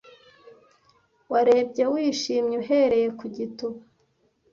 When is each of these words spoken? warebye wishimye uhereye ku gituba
warebye 1.31 1.83
wishimye 1.93 2.55
uhereye 2.63 3.07
ku 3.19 3.25
gituba 3.35 3.79